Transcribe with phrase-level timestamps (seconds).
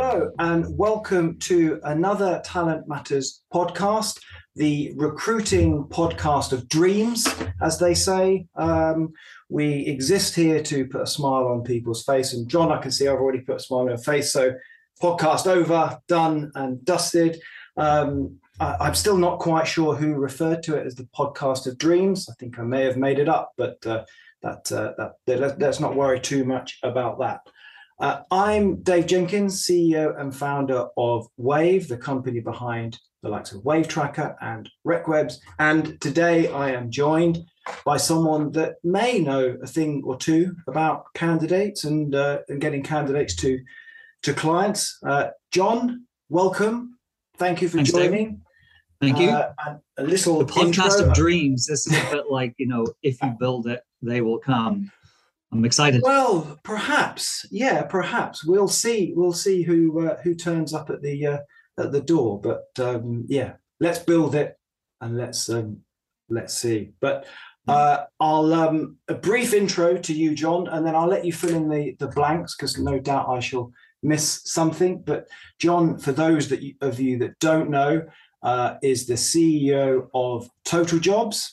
[0.00, 4.20] Hello, and welcome to another Talent Matters podcast,
[4.54, 7.26] the recruiting podcast of dreams,
[7.60, 8.46] as they say.
[8.54, 9.12] Um,
[9.48, 12.32] we exist here to put a smile on people's face.
[12.32, 14.32] And John, I can see I've already put a smile on your face.
[14.32, 14.52] So,
[15.02, 17.42] podcast over, done, and dusted.
[17.76, 21.76] Um, I, am still not quite sure who referred to it as the podcast of
[21.76, 22.28] dreams.
[22.30, 24.04] I think I may have made it up, but uh,
[24.42, 27.40] that, uh, that let's not worry too much about that.
[28.00, 33.64] Uh, I'm Dave Jenkins, CEO and founder of Wave, the company behind the likes of
[33.64, 35.38] Wave Tracker and RecWebs.
[35.58, 37.40] And today I am joined
[37.84, 42.84] by someone that may know a thing or two about candidates and, uh, and getting
[42.84, 43.58] candidates to,
[44.22, 44.96] to clients.
[45.04, 47.00] Uh, John, welcome.
[47.36, 48.10] Thank you for Thanks, joining.
[48.12, 48.40] David.
[49.00, 49.30] Thank you.
[49.30, 51.08] Uh, a little the podcast intro.
[51.08, 51.66] of dreams.
[51.66, 54.92] This is a bit like you know, if you build it, they will come.
[55.52, 56.02] I'm excited.
[56.02, 59.12] Well, perhaps, yeah, perhaps we'll see.
[59.16, 61.38] We'll see who uh, who turns up at the uh,
[61.78, 62.40] at the door.
[62.40, 64.58] But um, yeah, let's build it
[65.00, 65.78] and let's um,
[66.28, 66.90] let's see.
[67.00, 67.26] But
[67.64, 67.70] hmm.
[67.70, 71.54] uh, I'll um, a brief intro to you, John, and then I'll let you fill
[71.54, 75.02] in the the blanks because no doubt I shall miss something.
[75.02, 78.02] But John, for those that you, of you that don't know,
[78.42, 81.52] uh, is the CEO of Total Jobs,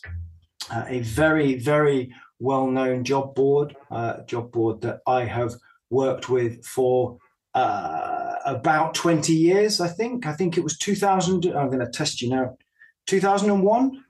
[0.69, 5.53] uh, a very very well-known job board, uh, job board that I have
[5.89, 7.17] worked with for
[7.53, 10.25] uh, about 20 years, I think.
[10.25, 11.45] I think it was 2000.
[11.45, 12.57] I'm going to test you now.
[13.07, 14.03] 2001?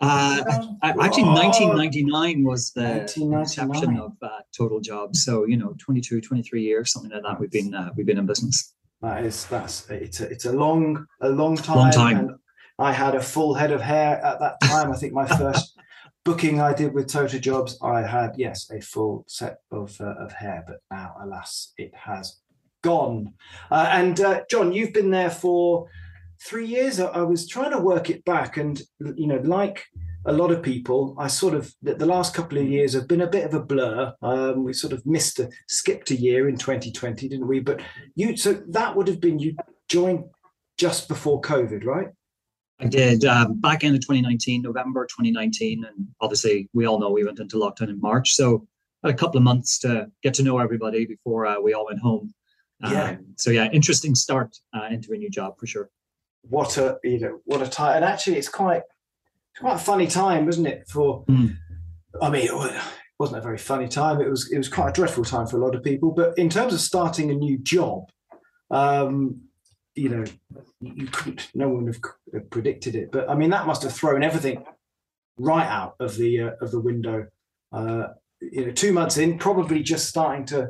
[0.00, 0.44] Uh,
[0.82, 5.24] actually, 1999 was the inception of uh, Total Jobs.
[5.24, 7.40] So, you know, 22, 23 years, something like that.
[7.40, 8.74] We've been uh, we've been in business.
[9.02, 11.76] That is that's it's a, it's a long a long time.
[11.76, 12.38] Long time.
[12.78, 14.92] I had a full head of hair at that time.
[14.92, 15.76] I think my first
[16.28, 20.30] booking I did with Total Jobs, I had yes a full set of uh, of
[20.30, 22.40] hair, but now alas it has
[22.82, 23.32] gone.
[23.70, 25.88] Uh, and uh, John, you've been there for
[26.46, 27.00] three years.
[27.00, 28.78] I, was trying to work it back, and
[29.16, 29.86] you know, like
[30.26, 33.22] a lot of people, I sort of the, the last couple of years have been
[33.22, 34.12] a bit of a blur.
[34.20, 37.60] Um, we sort of missed a skipped a year in 2020, didn't we?
[37.60, 37.80] But
[38.16, 39.56] you, so that would have been you
[39.88, 40.24] joined
[40.76, 42.08] just before COVID, right?
[42.80, 47.24] I did um, back end of 2019, November 2019, and obviously we all know we
[47.24, 48.34] went into lockdown in March.
[48.34, 48.66] So
[49.02, 52.32] a couple of months to get to know everybody before uh, we all went home.
[52.82, 53.16] Um, yeah.
[53.36, 55.90] So yeah, interesting start uh, into a new job for sure.
[56.42, 58.82] What a you know what a time, and actually it's quite
[59.52, 60.88] it's quite a funny time, isn't it?
[60.88, 61.56] For mm.
[62.22, 62.82] I mean, it
[63.18, 64.20] wasn't a very funny time.
[64.20, 66.12] It was it was quite a dreadful time for a lot of people.
[66.12, 68.04] But in terms of starting a new job,
[68.70, 69.47] um,
[69.98, 70.24] you know,
[70.80, 71.96] you couldn't, no one would
[72.32, 73.10] have predicted it.
[73.10, 74.64] But I mean, that must have thrown everything
[75.38, 77.26] right out of the uh, of the window.
[77.72, 78.08] Uh,
[78.40, 80.68] you know, two months in, probably just starting to,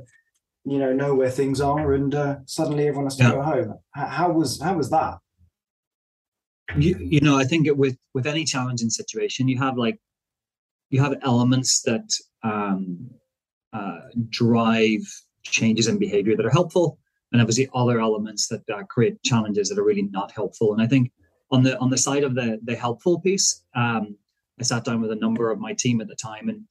[0.64, 3.32] you know, know where things are, and uh, suddenly everyone has to yeah.
[3.32, 3.74] go home.
[3.94, 5.18] How, was how was that?
[6.78, 9.98] You, you know, I think it, with with any challenging situation, you have like
[10.90, 12.10] you have elements that
[12.42, 13.10] um,
[13.72, 14.00] uh,
[14.30, 15.02] drive
[15.42, 16.98] changes in behavior that are helpful
[17.32, 20.72] and obviously other elements that uh, create challenges that are really not helpful.
[20.72, 21.12] And I think
[21.50, 24.16] on the on the side of the the helpful piece, um,
[24.60, 26.62] I sat down with a number of my team at the time, and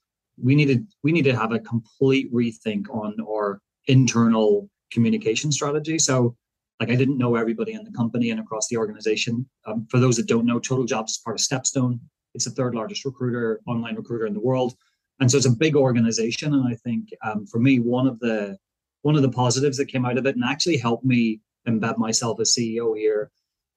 [0.42, 5.98] we needed we needed to have a complete rethink on our internal communication strategy.
[6.00, 6.36] So,
[6.80, 9.48] like I didn't know everybody in the company and across the organization.
[9.66, 12.00] Um, for those that don't know, Total Jobs is part of Stepstone.
[12.34, 14.76] It's the third largest recruiter, online recruiter in the world,
[15.20, 16.54] and so it's a big organization.
[16.54, 18.58] And I think um, for me, one of the
[19.02, 22.40] one of the positives that came out of it and actually helped me embed myself
[22.40, 23.32] as CEO here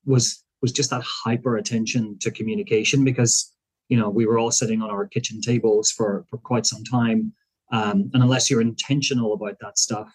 [0.05, 3.55] was was just that hyper attention to communication because
[3.89, 7.33] you know we were all sitting on our kitchen tables for for quite some time.
[7.73, 10.13] Um, and unless you're intentional about that stuff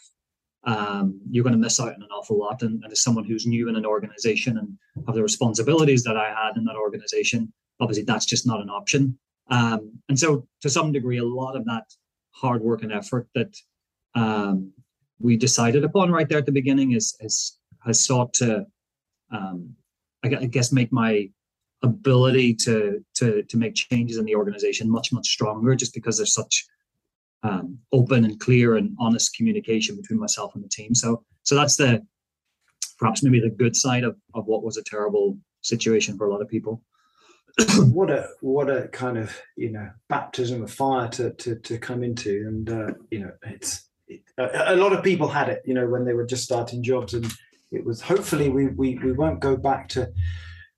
[0.66, 2.62] um, you're going to miss out on an awful lot.
[2.64, 6.28] And, and, as someone who's new in an organization and have the responsibilities that i
[6.30, 9.18] had in that organization obviously that's just not an option.
[9.50, 11.84] Um, and so to some degree a lot of that
[12.32, 13.56] hard work and effort that
[14.16, 14.72] um,
[15.20, 18.66] we decided upon right there at the beginning is has has sought to
[19.32, 19.76] um,
[20.24, 21.30] I, guess make my
[21.84, 26.34] ability to to to make changes in the organization much much stronger just because there's
[26.34, 26.66] such
[27.44, 30.96] um, open and clear and honest communication between myself and the team.
[30.96, 32.06] So so that's the
[32.98, 36.42] perhaps maybe the good side of, of what was a terrible situation for a lot
[36.42, 36.82] of people.
[37.78, 42.04] What a what a kind of you know baptism of fire to to, to come
[42.04, 42.46] into.
[42.48, 43.88] And uh, you know it's
[44.38, 47.32] a, lot of people had it, you know, when they were just starting jobs, and
[47.72, 50.12] it was hopefully we we, we won't go back to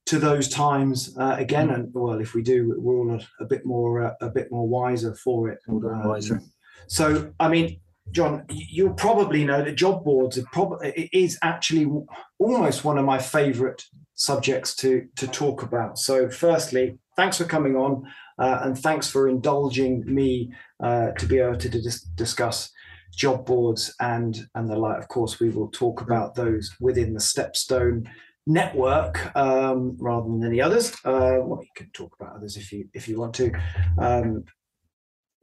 [0.05, 1.69] to those times uh, again.
[1.69, 4.67] And well, if we do, we're all a, a bit more uh, a bit more
[4.67, 5.59] wiser for it.
[5.67, 6.41] Um, wiser.
[6.87, 7.81] So, I mean,
[8.11, 11.91] John, you'll probably know that job boards are probably is actually
[12.39, 13.83] almost one of my favourite
[14.15, 15.99] subjects to to talk about.
[15.99, 18.03] So, firstly, thanks for coming on,
[18.39, 22.71] uh, and thanks for indulging me uh, to be able to dis- discuss
[23.15, 24.99] job boards and and the like.
[24.99, 28.07] Of course, we will talk about those within the Stepstone
[28.47, 30.93] network um, rather than any others.
[31.03, 33.51] Uh, well, you can talk about others if you if you want to.
[33.99, 34.45] Um,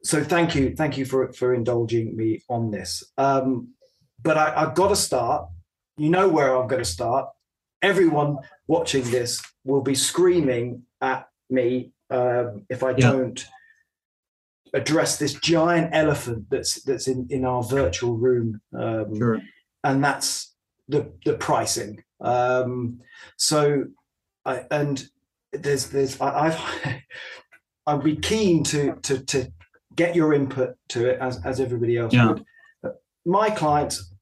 [0.03, 3.05] so thank you, thank you for for indulging me on this.
[3.17, 3.69] Um,
[4.23, 5.49] but I, have got to start.
[5.97, 7.29] You know where I'm going to start.
[7.83, 13.13] Everyone watching this will be screaming at me um, if I yeah.
[13.13, 13.47] don't
[14.75, 19.41] address this giant elephant that's that's in in our virtual room, um, sure.
[19.85, 20.55] and that's
[20.89, 22.03] the the pricing.
[22.21, 23.01] Um,
[23.37, 23.85] so,
[24.45, 25.09] I, and
[25.53, 26.61] there's there's I, I've
[27.87, 29.53] I'd be keen to to to
[29.97, 32.33] get your input to it as, as everybody else yeah.
[32.33, 32.45] would.
[33.25, 34.13] My clients,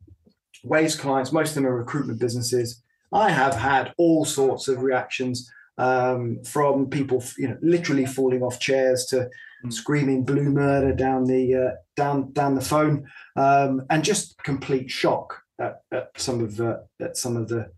[0.64, 2.82] Waves clients, most of them are recruitment businesses.
[3.12, 8.60] I have had all sorts of reactions um, from people, you know, literally falling off
[8.60, 9.28] chairs to
[9.64, 9.72] mm.
[9.72, 15.42] screaming blue murder down the uh, down down the phone, um, and just complete shock
[15.60, 17.70] at, at some of the at some of the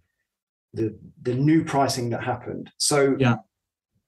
[0.72, 2.70] the the new pricing that happened.
[2.78, 3.36] So yeah,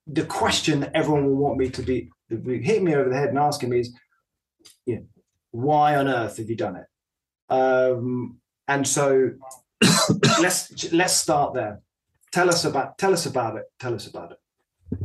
[0.07, 3.39] the question that everyone will want me to be hit me over the head and
[3.39, 3.95] asking me is,
[4.85, 5.07] you know,
[5.53, 7.53] why on earth have you done it?
[7.53, 8.39] Um,
[8.69, 9.31] and so
[10.41, 11.81] let's let's start there.
[12.33, 13.65] Tell us about tell us about it.
[13.79, 14.39] Tell us about it.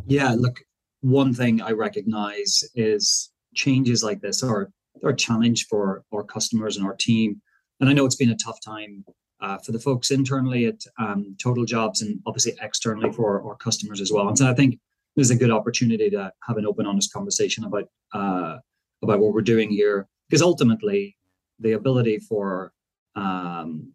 [0.06, 0.62] Yeah, look,
[1.01, 4.71] one thing I recognize is changes like this are
[5.03, 7.41] are a challenge for our customers and our team.
[7.79, 9.03] And I know it's been a tough time
[9.41, 14.00] uh, for the folks internally at um, Total Jobs and obviously externally for our customers
[14.00, 14.27] as well.
[14.27, 14.77] And so I think
[15.15, 18.57] this is a good opportunity to have an open, honest conversation about uh,
[19.03, 21.17] about what we're doing here, because ultimately,
[21.59, 22.71] the ability for
[23.15, 23.94] um,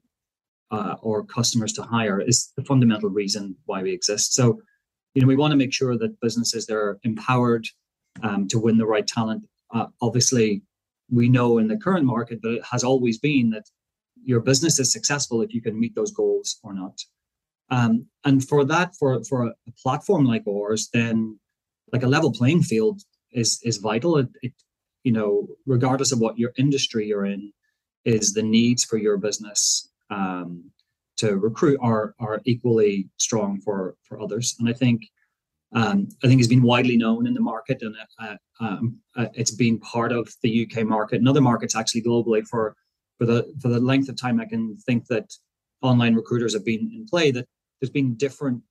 [0.70, 4.34] uh, our customers to hire is the fundamental reason why we exist.
[4.34, 4.60] So,
[5.14, 7.66] you know, we want to make sure that businesses they're empowered
[8.22, 9.44] um, to win the right talent.
[9.72, 10.62] Uh, obviously,
[11.10, 13.64] we know in the current market that it has always been that
[14.24, 16.98] your business is successful if you can meet those goals or not.
[17.70, 21.38] Um, and for that, for for a platform like ours, then
[21.92, 23.02] like a level playing field
[23.32, 24.19] is is vital.
[24.19, 24.52] It, it
[25.04, 27.52] you know, regardless of what your industry you're in,
[28.04, 30.70] is the needs for your business um,
[31.19, 34.56] to recruit are are equally strong for for others.
[34.58, 35.03] And I think
[35.75, 39.50] um, I think it's been widely known in the market, and uh, um, uh, it's
[39.50, 42.76] been part of the UK market and other markets actually globally for
[43.19, 44.41] for the for the length of time.
[44.41, 45.32] I can think that
[45.82, 47.47] online recruiters have been in play that
[47.81, 48.62] there's been different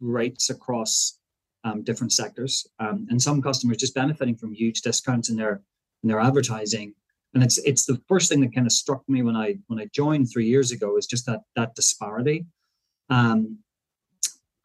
[0.00, 1.18] rates across
[1.64, 5.62] um, different sectors, um, and some customers just benefiting from huge discounts in their
[6.02, 6.94] in their advertising.
[7.34, 9.86] And it's it's the first thing that kind of struck me when I when I
[9.92, 12.46] joined three years ago is just that that disparity.
[13.10, 13.58] Um,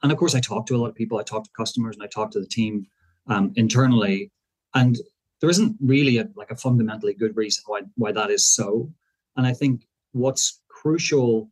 [0.02, 1.18] and of course, I talk to a lot of people.
[1.18, 2.86] I talk to customers, and I talk to the team
[3.28, 4.32] um, internally,
[4.76, 4.98] and
[5.42, 8.92] there isn't really a, like a fundamentally good reason why why that is so.
[9.36, 11.50] And I think what's crucial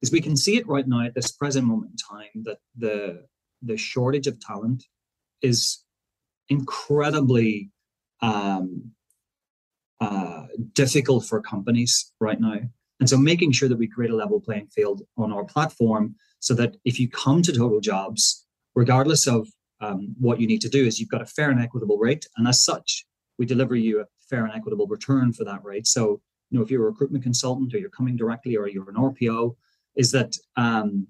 [0.00, 3.24] is we can see it right now at this present moment in time that the
[3.62, 4.84] the shortage of talent
[5.42, 5.84] is
[6.48, 7.70] incredibly
[8.20, 8.92] um,
[10.02, 12.58] uh, difficult for companies right now.
[12.98, 16.54] And so making sure that we create a level playing field on our platform so
[16.54, 18.44] that if you come to Total Jobs,
[18.74, 19.46] regardless of
[19.80, 22.26] um, what you need to do, is you've got a fair and equitable rate.
[22.36, 23.04] And as such,
[23.38, 25.86] we deliver you a fair and equitable return for that rate.
[25.86, 28.96] So, you know, if you're a recruitment consultant or you're coming directly or you're an
[28.96, 29.54] RPO,
[29.94, 31.06] is that um,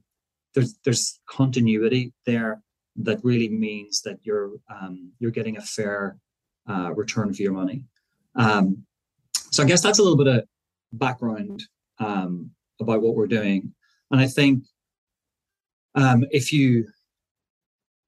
[0.54, 2.62] there's there's continuity there
[2.96, 6.18] that really means that you're um, you're getting a fair
[6.68, 7.84] uh, return for your money.
[8.34, 8.84] Um,
[9.50, 10.44] so I guess that's a little bit of
[10.92, 11.62] background
[11.98, 13.72] um, about what we're doing,
[14.10, 14.64] and I think
[15.94, 16.86] um, if you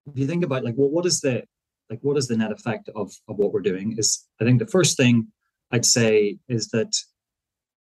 [0.06, 1.44] if you think about like well, what is the
[1.90, 4.66] like what is the net effect of of what we're doing is I think the
[4.66, 5.28] first thing
[5.70, 6.94] I'd say is that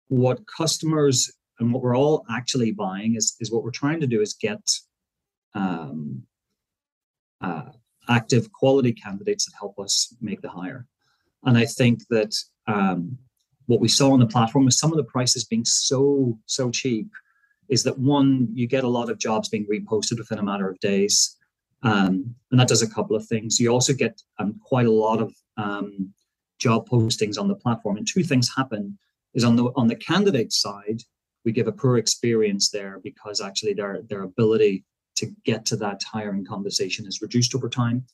[0.08, 4.20] what customers and what we're all actually buying is, is what we're trying to do
[4.20, 4.60] is get
[5.54, 6.22] um,
[7.40, 7.70] uh,
[8.08, 10.86] active quality candidates that help us make the hire.
[11.44, 12.34] And I think that
[12.66, 13.18] um,
[13.66, 17.08] what we saw on the platform with some of the prices being so, so cheap
[17.68, 20.78] is that one, you get a lot of jobs being reposted within a matter of
[20.80, 21.36] days.
[21.82, 23.58] Um, and that does a couple of things.
[23.58, 26.12] You also get um, quite a lot of um,
[26.58, 27.96] job postings on the platform.
[27.96, 28.98] And two things happen
[29.34, 31.00] is on the on the candidate side,
[31.44, 34.84] we give a poor experience there because actually their their ability
[35.16, 38.04] to get to that hiring conversation is reduced over time.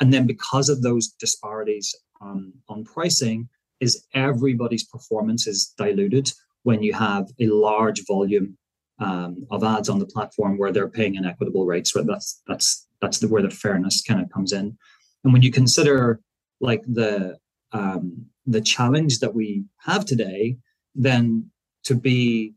[0.00, 3.48] And then because of those disparities um, on pricing,
[3.80, 6.32] is everybody's performance is diluted
[6.64, 8.56] when you have a large volume
[8.98, 11.94] um, of ads on the platform where they're paying inequitable rates.
[11.94, 12.06] Right?
[12.06, 14.76] That's that's that's the, where the fairness kind of comes in.
[15.24, 16.20] And when you consider
[16.60, 17.38] like the
[17.72, 20.56] um, the challenge that we have today,
[20.94, 21.50] then
[21.84, 22.54] to be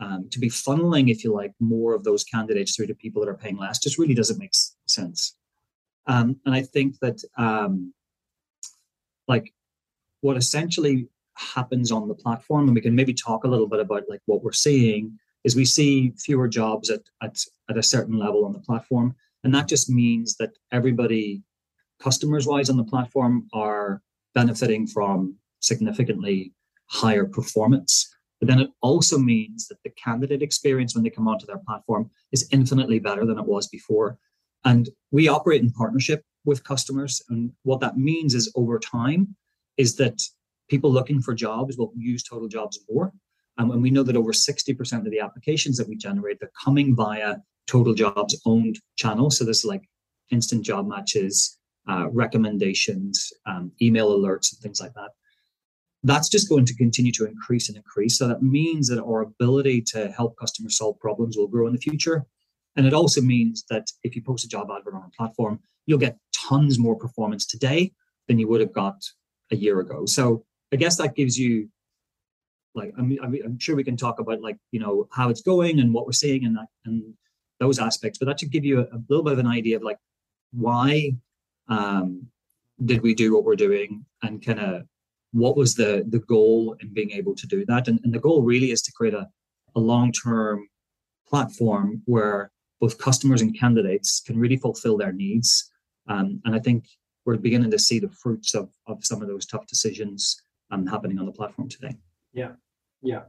[0.00, 3.30] um, to be funneling, if you like, more of those candidates through to people that
[3.30, 4.54] are paying less just really doesn't make
[4.86, 5.36] sense.
[6.06, 7.92] Um, and I think that um,
[9.28, 9.52] like
[10.20, 14.08] what essentially happens on the platform, and we can maybe talk a little bit about
[14.08, 17.36] like what we're seeing is we see fewer jobs at, at,
[17.68, 19.14] at a certain level on the platform.
[19.44, 21.42] And that just means that everybody,
[22.00, 24.02] customers wise on the platform, are
[24.34, 26.52] benefiting from significantly
[26.86, 28.14] higher performance.
[28.40, 32.10] But then it also means that the candidate experience when they come onto their platform
[32.32, 34.18] is infinitely better than it was before.
[34.64, 37.22] And we operate in partnership with customers.
[37.28, 39.34] And what that means is over time,
[39.76, 40.20] is that
[40.68, 43.12] people looking for jobs will use total jobs more.
[43.58, 46.94] Um, and we know that over 60% of the applications that we generate, they're coming
[46.94, 49.38] via total jobs owned channels.
[49.38, 49.88] So this is like
[50.30, 55.10] instant job matches, uh, recommendations, um, email alerts, and things like that
[56.04, 58.18] that's just going to continue to increase and increase.
[58.18, 61.78] So that means that our ability to help customers solve problems will grow in the
[61.78, 62.26] future.
[62.76, 65.98] And it also means that if you post a job advert on a platform, you'll
[65.98, 67.92] get tons more performance today
[68.28, 69.02] than you would have got
[69.50, 70.06] a year ago.
[70.06, 71.68] So I guess that gives you
[72.74, 75.78] like I mean, I'm sure we can talk about like you know how it's going
[75.78, 77.14] and what we're seeing and that and
[77.60, 79.82] those aspects, but that should give you a, a little bit of an idea of
[79.82, 79.98] like
[80.52, 81.12] why
[81.68, 82.26] um,
[82.84, 84.82] did we do what we're doing and kind of
[85.32, 88.42] what was the the goal in being able to do that and, and the goal
[88.42, 89.28] really is to create a,
[89.76, 90.68] a long-term
[91.28, 92.50] platform where
[92.82, 95.70] both customers and candidates can really fulfill their needs.
[96.08, 96.84] Um, and i think
[97.24, 101.20] we're beginning to see the fruits of, of some of those tough decisions um, happening
[101.20, 101.94] on the platform today.
[102.32, 102.52] Yeah.
[103.00, 103.22] Yeah.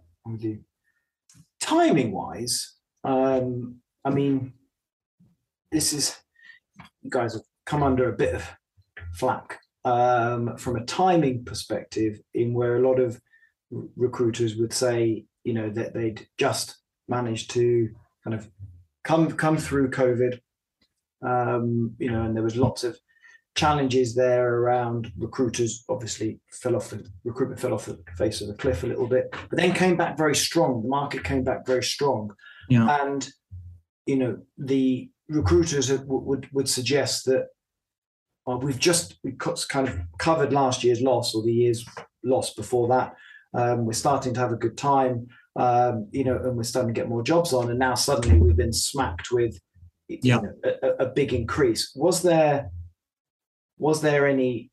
[1.61, 4.53] Timing wise um, i mean
[5.71, 6.17] this is
[7.03, 8.43] you guys have come under a bit of
[9.13, 13.19] flack um, from a timing perspective, in where a lot of
[13.95, 17.89] recruiters would say, you know, that they'd just managed to
[18.23, 18.49] kind of
[19.03, 20.39] come come through COVID,
[21.25, 22.97] um, you know, and there was lots of
[23.55, 25.83] challenges there around recruiters.
[25.89, 29.33] Obviously, fell off the recruitment fell off the face of the cliff a little bit,
[29.49, 30.81] but then came back very strong.
[30.81, 32.33] The market came back very strong,
[32.69, 33.01] yeah.
[33.01, 33.27] and
[34.05, 37.47] you know the recruiters would, would would suggest that
[38.47, 41.85] uh, we've just we kind of covered last year's loss or the year's
[42.23, 43.15] loss before that.
[43.53, 46.99] Um, we're starting to have a good time, um, you know, and we're starting to
[46.99, 47.69] get more jobs on.
[47.69, 49.59] And now suddenly we've been smacked with
[50.09, 50.37] yeah.
[50.37, 51.91] Know, a, a, big increase.
[51.95, 52.69] Was there
[53.77, 54.69] was there any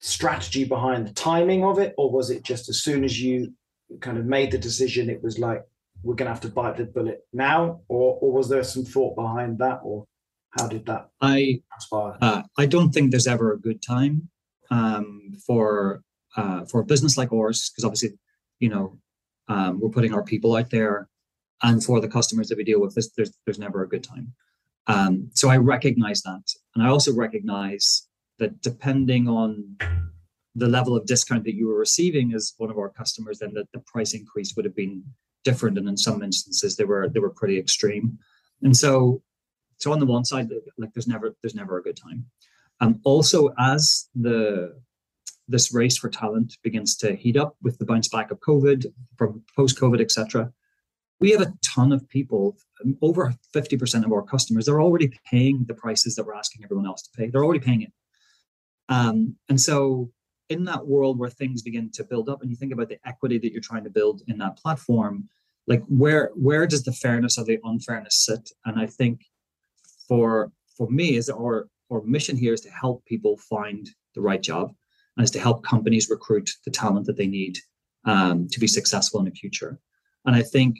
[0.00, 3.52] strategy behind the timing of it, or was it just as soon as you
[4.00, 5.62] kind of made the decision, it was like
[6.02, 9.16] we're going to have to bite the bullet now, or or was there some thought
[9.16, 10.04] behind that, or
[10.50, 11.60] how did that I
[11.92, 14.28] uh, I don't think there's ever a good time
[14.70, 16.02] um, for
[16.36, 18.18] uh, for a business like ours because obviously,
[18.60, 18.98] you know,
[19.48, 21.08] um, we're putting our people out there,
[21.62, 24.32] and for the customers that we deal with, there's there's, there's never a good time.
[24.86, 26.42] Um, so I recognize that,
[26.74, 28.06] and I also recognize
[28.38, 29.76] that depending on
[30.54, 33.66] the level of discount that you were receiving as one of our customers, then the,
[33.72, 35.02] the price increase would have been
[35.42, 38.18] different, and in some instances they were they were pretty extreme.
[38.62, 39.22] And so
[39.78, 42.26] so on the one side, like there's never there's never a good time.
[42.80, 44.80] Um, also, as the
[45.48, 48.86] this race for talent begins to heat up with the bounce back of COVID,
[49.16, 50.52] from post-COVID, etc.,
[51.20, 52.56] we have a ton of people.
[52.84, 56.86] Um, over 50% of our customers, they're already paying the prices that we're asking everyone
[56.86, 57.28] else to pay.
[57.28, 57.92] They're already paying it.
[58.88, 60.10] Um, and so,
[60.50, 63.38] in that world where things begin to build up, and you think about the equity
[63.38, 65.28] that you're trying to build in that platform,
[65.66, 68.50] like where where does the fairness or the unfairness sit?
[68.66, 69.24] And I think
[70.06, 74.42] for for me is our our mission here is to help people find the right
[74.42, 74.74] job
[75.18, 77.58] is to help companies recruit the talent that they need
[78.04, 79.78] um, to be successful in the future.
[80.24, 80.78] And I think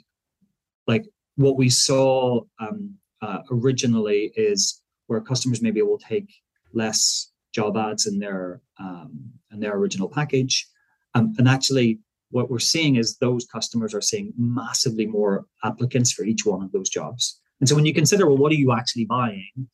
[0.87, 1.05] like
[1.37, 6.33] what we saw um, uh, originally is where customers maybe will take
[6.73, 10.67] less job ads in their um, in their original package,
[11.15, 12.01] um, and actually
[12.31, 16.73] what we're seeing is those customers are seeing massively more applicants for each one of
[16.73, 17.41] those jobs.
[17.61, 19.69] And so when you consider, well, what are you actually buying?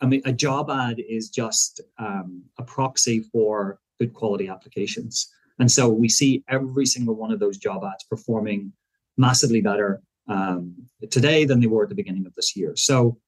[0.00, 5.30] I mean, a job ad is just um, a proxy for good quality applications.
[5.58, 8.72] And so we see every single one of those job ads performing
[9.18, 10.74] massively better um,
[11.10, 12.74] today than they were at the beginning of this year.
[12.76, 13.18] So,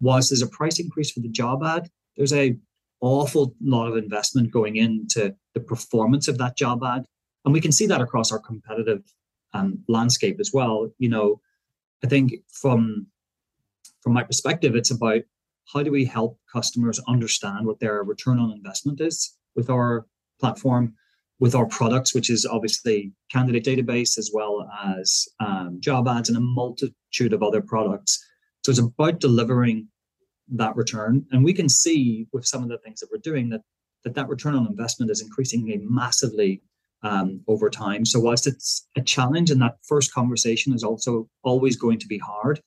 [0.00, 2.56] whilst there's a price increase for the job ad, there's a
[3.00, 7.04] awful lot of investment going into the performance of that job ad.
[7.44, 9.02] And we can see that across our competitive
[9.52, 10.90] um, landscape as well.
[10.98, 11.40] You know,
[12.04, 13.06] I think from
[14.02, 15.20] from my perspective, it's about
[15.72, 20.06] how do we help customers understand what their return on investment is with our
[20.40, 20.94] platform,
[21.38, 26.38] with our products, which is obviously candidate database as well as um, job ads and
[26.38, 28.24] a multitude of other products.
[28.64, 29.88] So it's about delivering
[30.52, 33.62] that return, and we can see with some of the things that we're doing that
[34.04, 36.62] that that return on investment is increasing massively
[37.02, 38.04] um, over time.
[38.04, 42.18] So whilst it's a challenge, and that first conversation is also always going to be
[42.18, 42.60] hard,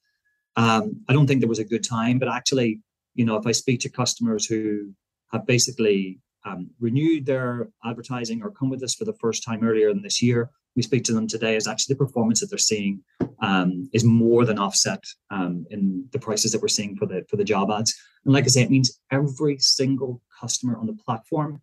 [0.56, 2.20] um, I don't think there was a good time.
[2.20, 2.80] But actually,
[3.16, 4.92] you know, if I speak to customers who
[5.32, 9.90] have basically um, renewed their advertising or come with us for the first time earlier
[9.90, 13.04] in this year, we speak to them today is actually the performance that they're seeing
[13.42, 17.38] um, is more than offset um, in the prices that we're seeing for the for
[17.38, 17.96] the job ads.
[18.26, 21.62] And like I say, it means every single customer on the platform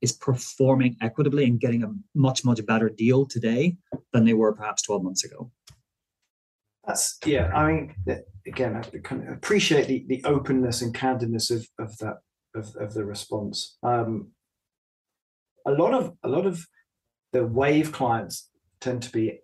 [0.00, 3.76] is performing equitably and getting a much much better deal today
[4.12, 5.50] than they were perhaps 12 months ago.
[6.86, 7.50] That's yeah.
[7.54, 7.94] I mean,
[8.46, 12.18] again, I kind of appreciate the, the openness and candidness of of that
[12.54, 13.76] of, of the response.
[13.82, 14.28] Um,
[15.66, 16.64] a lot of a lot of
[17.32, 18.50] the wave clients
[18.80, 19.40] tend to be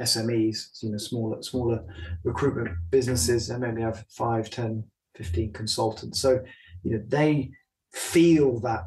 [0.00, 1.84] SMEs, you know, smaller smaller
[2.24, 4.84] recruitment businesses, and maybe have 5, 10,
[5.16, 6.20] 15 consultants.
[6.20, 6.40] So,
[6.82, 7.50] you know, they
[7.92, 8.84] feel that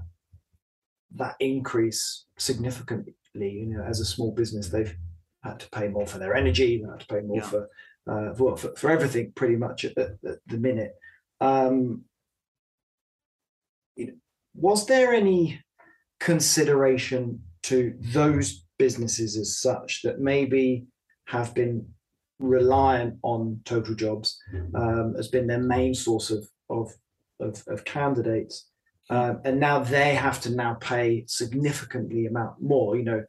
[1.15, 3.13] that increase significantly.
[3.33, 4.95] You know, as a small business, they've
[5.43, 7.43] had to pay more for their energy, they had to pay more yeah.
[7.43, 7.69] for,
[8.09, 10.93] uh, for, for everything pretty much at, at, at the minute.
[11.39, 12.03] Um,
[14.53, 15.61] was there any
[16.19, 20.85] consideration to those businesses as such that maybe
[21.27, 21.87] have been
[22.39, 24.39] reliant on total jobs
[24.75, 26.91] um, has been their main source of of
[27.39, 28.69] of, of candidates
[29.09, 33.23] um, and now they have to now pay significantly amount more you know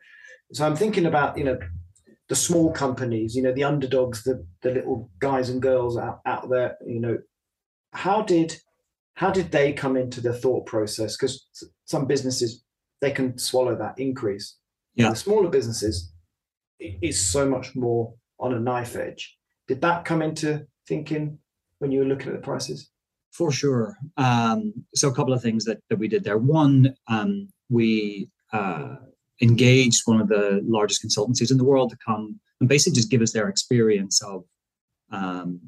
[0.52, 1.59] so i'm thinking about you know
[2.33, 6.49] the small companies you know the underdogs the the little guys and girls out, out
[6.49, 7.19] there you know
[7.93, 8.56] how did
[9.15, 11.47] how did they come into the thought process because
[11.85, 12.65] some businesses
[13.02, 14.56] they can swallow that increase.
[14.95, 15.11] Yeah.
[15.11, 16.13] The smaller businesses
[16.78, 19.37] is so much more on a knife edge.
[19.69, 21.39] Did that come into thinking
[21.80, 22.91] when you were looking at the prices?
[23.33, 23.97] For sure.
[24.17, 26.39] Um, so a couple of things that, that we did there.
[26.39, 28.97] One, um, we uh,
[29.40, 33.23] engaged one of the largest consultancies in the world to come and basically just give
[33.23, 34.45] us their experience of
[35.10, 35.60] um,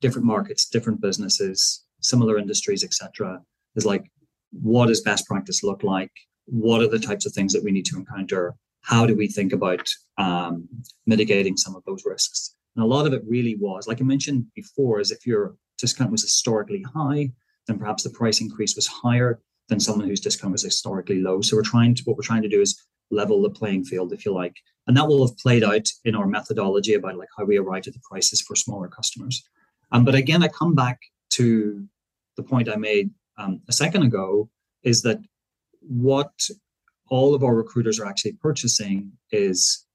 [0.00, 3.40] different markets, different businesses, similar industries, etc.
[3.76, 4.10] Is like,
[4.50, 6.10] what does best practice look like?
[6.50, 8.54] what are the types of things that we need to encounter?
[8.82, 9.86] How do we think about
[10.18, 10.68] um,
[11.06, 12.54] mitigating some of those risks?
[12.76, 16.10] And a lot of it really was, like I mentioned before, is if your discount
[16.10, 17.30] was historically high,
[17.66, 21.40] then perhaps the price increase was higher than someone whose discount was historically low.
[21.40, 22.80] So we're trying to what we're trying to do is
[23.10, 24.56] level the playing field, if you like.
[24.86, 27.94] And that will have played out in our methodology about like how we arrived at
[27.94, 29.42] the prices for smaller customers.
[29.92, 31.84] Um, but again, I come back to
[32.36, 34.48] the point I made um, a second ago
[34.82, 35.18] is that
[35.80, 36.32] what
[37.08, 39.86] all of our recruiters are actually purchasing is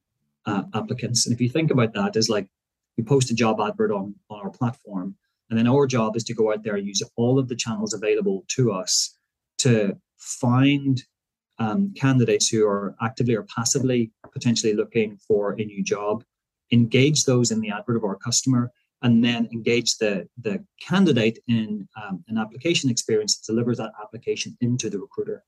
[0.46, 1.26] uh, applicants.
[1.26, 2.48] And if you think about that, is like
[2.98, 5.16] we post a job advert on, on our platform,
[5.50, 7.94] and then our job is to go out there and use all of the channels
[7.94, 9.18] available to us
[9.60, 11.04] to find
[11.60, 16.24] um, candidates who are actively or passively potentially looking for a new job,
[16.72, 21.88] engage those in the advert of our customer, and then engage the, the candidate in
[22.02, 25.44] um, an application experience that delivers that application into the recruiter.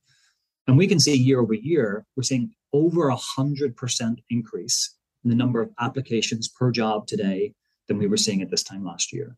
[0.67, 5.35] And we can see year over year, we're seeing over a 100% increase in the
[5.35, 7.53] number of applications per job today
[7.87, 9.37] than we were seeing at this time last year.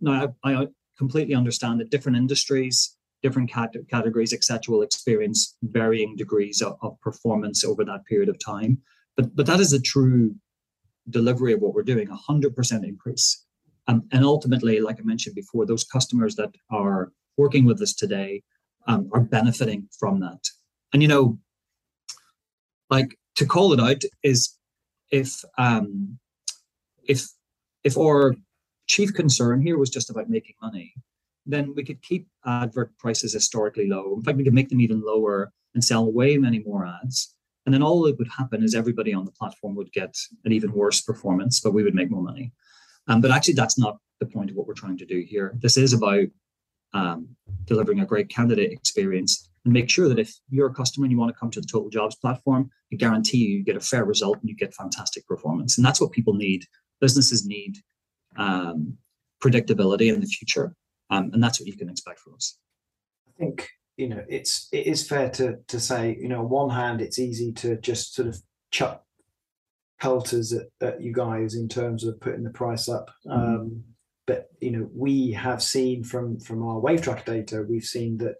[0.00, 6.16] Now, I, I completely understand that different industries, different cat- categories, etc., will experience varying
[6.16, 8.78] degrees of, of performance over that period of time.
[9.16, 10.34] But, but that is a true
[11.08, 13.44] delivery of what we're doing, a 100% increase.
[13.88, 18.42] Um, and ultimately, like I mentioned before, those customers that are working with us today
[18.86, 20.40] um, are benefiting from that.
[20.92, 21.38] And you know,
[22.88, 24.56] like to call it out is
[25.10, 26.18] if um,
[27.04, 27.28] if
[27.84, 28.34] if our
[28.86, 30.92] chief concern here was just about making money,
[31.46, 34.14] then we could keep advert prices historically low.
[34.16, 37.34] In fact, we could make them even lower and sell way many more ads.
[37.66, 40.72] And then all that would happen is everybody on the platform would get an even
[40.72, 42.52] worse performance, but we would make more money.
[43.08, 45.56] Um, but actually, that's not the point of what we're trying to do here.
[45.60, 46.26] This is about
[46.92, 47.28] um,
[47.64, 51.18] delivering a great candidate experience and make sure that if you're a customer and you
[51.18, 54.04] want to come to the Total Jobs platform, I guarantee you, you get a fair
[54.04, 55.76] result and you get fantastic performance.
[55.76, 56.64] And that's what people need.
[57.00, 57.76] Businesses need
[58.36, 58.96] um,
[59.42, 60.74] predictability in the future.
[61.10, 62.58] Um, and that's what you can expect from us.
[63.28, 66.70] I think you know, it's it is fair to to say, you know, on one
[66.70, 69.04] hand, it's easy to just sort of chuck
[70.00, 73.10] pelters at, at you guys in terms of putting the price up.
[73.26, 73.54] Mm-hmm.
[73.54, 73.84] Um,
[74.26, 78.36] but you know, we have seen from from our wave track data, we've seen that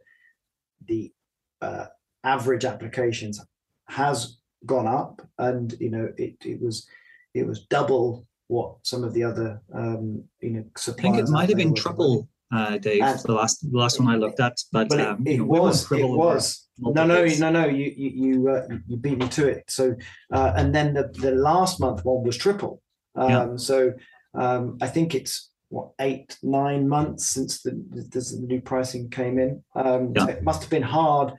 [0.86, 1.12] the
[1.60, 1.86] uh,
[2.24, 3.44] average applications
[3.88, 6.86] has gone up, and you know, it it was
[7.34, 11.14] it was double what some of the other um, you know suppliers.
[11.14, 13.02] I think it might have been triple uh, Dave.
[13.02, 15.90] And the last the last one I looked at, but, but um, it, it was
[15.92, 19.64] it was no no no no you you you, uh, you beat me to it.
[19.68, 19.94] So
[20.32, 22.82] uh, and then the the last month one was triple.
[23.14, 23.56] Um, yeah.
[23.56, 23.92] So
[24.34, 29.38] um, I think it's what eight nine months since the the, the new pricing came
[29.38, 29.62] in.
[29.74, 30.24] Um, yeah.
[30.24, 31.32] so it must have been hard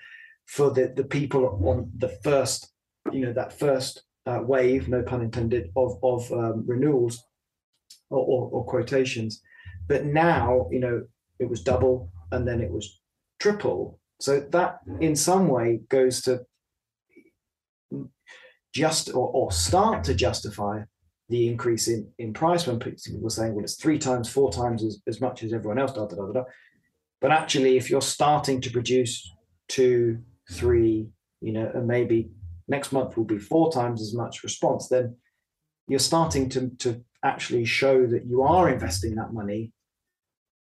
[0.45, 2.71] for the the people on the first
[3.11, 7.23] you know that first uh, wave, no pun intended, of of um, renewals
[8.09, 9.41] or, or, or quotations
[9.91, 11.03] but now, you know,
[11.37, 13.01] it was double and then it was
[13.41, 13.99] triple.
[14.21, 16.45] So that in some way goes to
[18.73, 20.83] just or, or start to justify
[21.27, 24.81] the increase in, in price when people were saying, well, it's three times, four times
[24.81, 26.43] as, as much as everyone else, da, da, da, da.
[27.19, 29.29] But actually, if you're starting to produce
[29.67, 30.19] two,
[30.51, 31.09] three,
[31.41, 32.29] you know, and maybe
[32.69, 35.17] next month will be four times as much response, then
[35.89, 39.73] you're starting to, to actually show that you are investing that money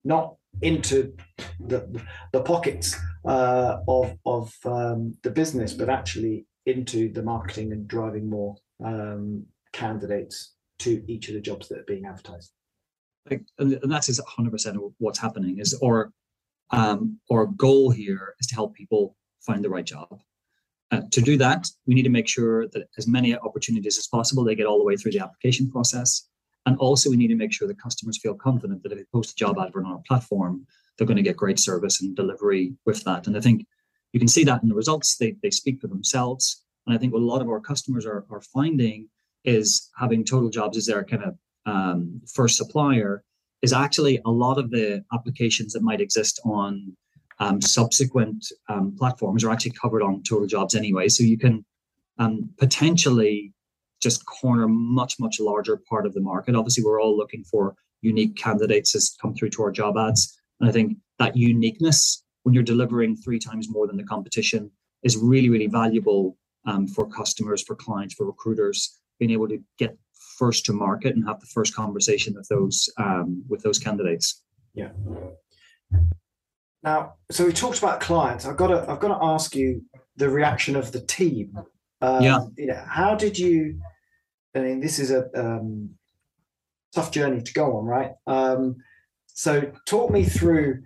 [0.07, 1.13] not into
[1.61, 7.87] the, the pockets uh, of, of um, the business, but actually into the marketing and
[7.87, 12.53] driving more um, candidates to each of the jobs that are being advertised.
[13.31, 16.13] And, that is 100% what's happening is our
[16.71, 20.21] um, our goal here is to help people find the right job.
[20.91, 24.43] Uh, to do that, we need to make sure that as many opportunities as possible,
[24.43, 26.29] they get all the way through the application process.
[26.67, 29.33] And also, we need to make sure that customers feel confident that if they post
[29.33, 33.05] a job advert on our platform, they're going to get great service and delivery with
[33.05, 33.27] that.
[33.27, 33.67] And I think
[34.13, 35.17] you can see that in the results.
[35.17, 36.65] They, they speak for themselves.
[36.87, 39.09] And I think what a lot of our customers are, are finding
[39.45, 43.23] is having Total Jobs as their kind of um, first supplier
[43.63, 46.97] is actually a lot of the applications that might exist on
[47.39, 51.09] um, subsequent um, platforms are actually covered on Total Jobs anyway.
[51.09, 51.65] So you can
[52.19, 53.53] um, potentially
[54.03, 56.55] just corner much much larger part of the market.
[56.55, 60.39] Obviously we're all looking for unique candidates as come through to our job ads.
[60.61, 64.71] And i think that uniqueness when you're delivering three times more than the competition
[65.03, 69.97] is really really valuable um, for customers for clients for recruiters being able to get
[70.39, 74.43] first to market and have the first conversation with those um, with those candidates.
[74.75, 74.91] Yeah.
[76.83, 78.45] Now so we talked about clients.
[78.45, 79.83] I've got to i've got to ask you
[80.17, 81.59] the reaction of the team
[82.01, 82.41] um, yeah.
[82.57, 83.81] You know, how did you?
[84.55, 85.91] I mean, this is a um,
[86.95, 88.13] tough journey to go on, right?
[88.27, 88.77] Um,
[89.27, 90.83] so, talk me through,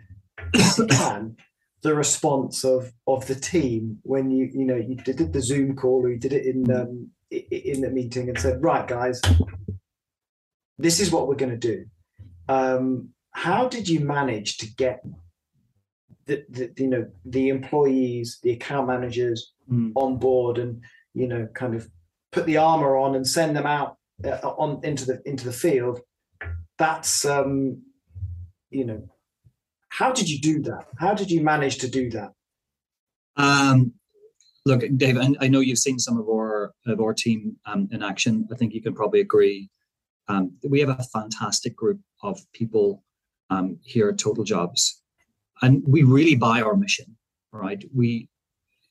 [0.88, 1.37] can,
[1.83, 6.05] the response of of the team when you you know you did the Zoom call
[6.05, 9.20] or you did it in um, in the meeting and said, right, guys,
[10.79, 11.87] this is what we're going to do.
[12.49, 15.05] Um, how did you manage to get
[16.27, 19.92] the, the you know the employees, the account managers mm.
[19.94, 20.83] on board and
[21.14, 21.88] you know, kind of
[22.33, 26.01] put the armor on and send them out uh, on into the into the field.
[26.79, 27.83] That's um,
[28.70, 29.09] you know,
[29.88, 30.87] how did you do that?
[30.99, 32.31] How did you manage to do that?
[33.37, 33.92] Um,
[34.64, 38.03] look, Dave, I, I know you've seen some of our of our team um, in
[38.03, 38.49] action.
[38.53, 39.68] I think you can probably agree.
[40.29, 43.03] Um, we have a fantastic group of people
[43.51, 45.03] um, here at Total Jobs,
[45.61, 47.16] and we really buy our mission.
[47.53, 47.85] Right?
[47.92, 48.29] We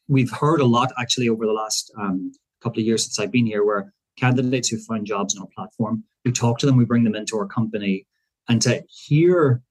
[0.10, 3.46] we've heard a lot actually over the last um, couple of years since I've been
[3.46, 7.06] here, where candidates who find jobs on our platform, we talk to them, we bring
[7.06, 8.06] them into our company,
[8.50, 9.62] and to hear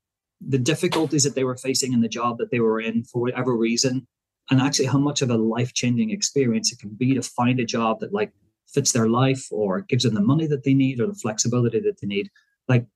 [0.41, 3.57] the difficulties that they were facing in the job that they were in for whatever
[3.57, 4.07] reason,
[4.51, 7.65] and actually how much of a life changing experience it can be to find a
[7.65, 8.33] job that like
[8.73, 12.01] fits their life or gives them the money that they need or the flexibility that
[12.01, 12.31] they need.
[12.69, 12.87] Like,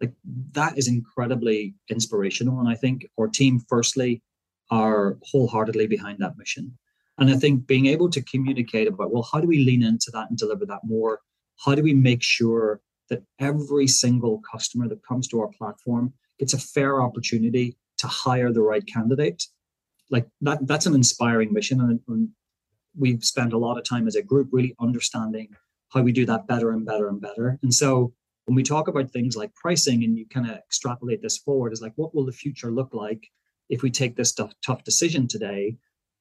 [0.00, 0.12] like
[0.52, 2.60] that is incredibly inspirational.
[2.60, 4.22] And I think our team, firstly,
[4.70, 6.76] are wholeheartedly behind that mission.
[7.20, 10.30] And I think being able to communicate about, well, how do we lean into that
[10.30, 11.20] and deliver that more?
[11.64, 12.80] How do we make sure
[13.10, 18.52] that every single customer that comes to our platform gets a fair opportunity to hire
[18.52, 19.46] the right candidate?
[20.10, 21.80] Like that, that's an inspiring mission.
[21.80, 22.30] And, and
[22.98, 25.48] we've spent a lot of time as a group really understanding
[25.90, 27.58] how we do that better and better and better.
[27.62, 28.14] And so
[28.46, 31.82] when we talk about things like pricing and you kind of extrapolate this forward, is
[31.82, 33.28] like, what will the future look like
[33.68, 35.76] if we take this tough, tough decision today?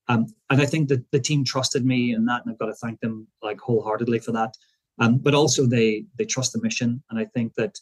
[0.09, 2.73] Um, and I think that the team trusted me in that, and I've got to
[2.73, 4.55] thank them like wholeheartedly for that.
[4.99, 7.79] Um, but also they they trust the mission, and I think that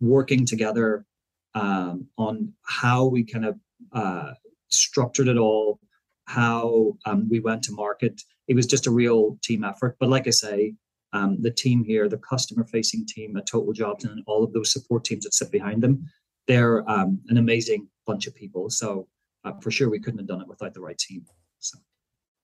[0.00, 1.06] working together
[1.54, 3.58] um, on how we kind of
[3.92, 4.32] uh,
[4.68, 5.80] structured it all,
[6.26, 8.20] how um, we went to market.
[8.48, 9.96] It was just a real team effort.
[9.98, 10.74] But like I say,
[11.14, 14.72] um, the team here, the customer facing team at Total Jobs, and all of those
[14.72, 16.06] support teams that sit behind them,
[16.46, 18.68] they're um, an amazing bunch of people.
[18.68, 19.08] So
[19.44, 21.24] uh, for sure, we couldn't have done it without the right team.
[21.62, 21.78] So.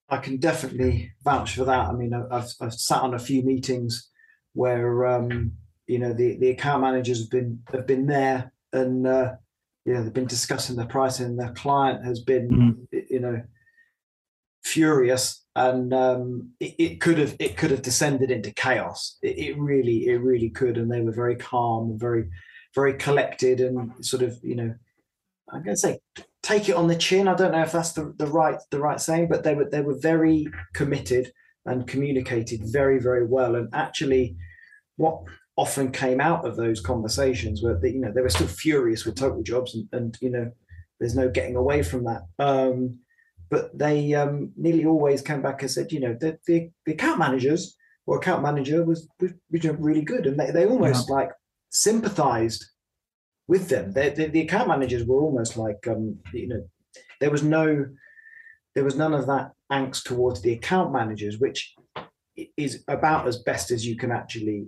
[0.09, 1.88] I can definitely vouch for that.
[1.88, 4.09] I mean, I've, I've sat on a few meetings
[4.54, 5.52] where um,
[5.87, 9.35] you know the, the account managers have been have been there and uh,
[9.85, 11.26] you know they've been discussing the pricing.
[11.26, 12.98] And the client has been mm-hmm.
[13.11, 13.42] you know
[14.62, 19.18] furious, and um, it, it, could have it could have descended into chaos.
[19.22, 22.28] It, it really it really could, and they were very calm and very
[22.74, 24.74] very collected and sort of you know
[25.50, 26.00] I'm going to say
[26.48, 27.28] take it on the chin.
[27.28, 29.82] I don't know if that's the, the right the right saying, but they were they
[29.82, 31.32] were very committed
[31.66, 33.54] and communicated very very well.
[33.54, 34.37] And actually,
[34.96, 35.20] what
[35.56, 39.16] often came out of those conversations were that you know they were still furious with
[39.16, 40.50] total jobs, and, and you know
[40.98, 42.22] there's no getting away from that.
[42.38, 43.00] Um,
[43.50, 47.18] but they um, nearly always came back and said, you know, the, the, the account
[47.18, 47.74] managers
[48.06, 49.32] or account manager was, was
[49.78, 51.14] really good, and they, they almost yeah.
[51.14, 51.30] like
[51.70, 52.66] sympathized
[53.48, 53.92] with them.
[53.92, 56.68] They, they, the account managers were almost like, um, you know,
[57.20, 57.87] there was no,
[58.74, 61.74] there was none of that angst towards the account managers, which
[62.56, 64.66] is about as best as you can actually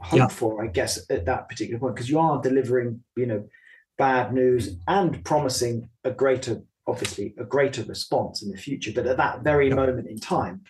[0.00, 0.28] hope yeah.
[0.28, 3.48] for, I guess, at that particular point, because you are delivering, you know,
[3.96, 8.92] bad news and promising a greater, obviously, a greater response in the future.
[8.94, 9.74] But at that very yeah.
[9.76, 10.62] moment in time,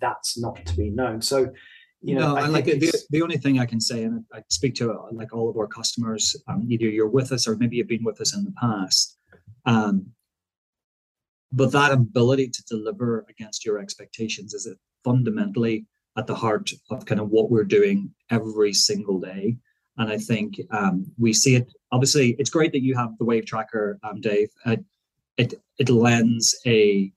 [0.00, 1.22] that's not to be known.
[1.22, 1.52] So
[2.04, 4.74] you know, no, I like the, the only thing I can say, and I speak
[4.76, 7.88] to uh, like all of our customers, um, either you're with us or maybe you've
[7.88, 9.16] been with us in the past.
[9.64, 10.08] Um,
[11.50, 15.86] but that ability to deliver against your expectations is it fundamentally
[16.18, 19.56] at the heart of kind of what we're doing every single day.
[19.96, 21.72] And I think um, we see it.
[21.90, 24.50] Obviously, it's great that you have the Wave Tracker, um, Dave.
[24.66, 24.76] Uh,
[25.38, 27.12] it it lends a